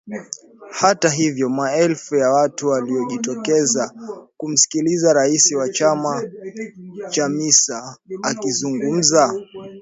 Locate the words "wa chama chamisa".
5.51-7.97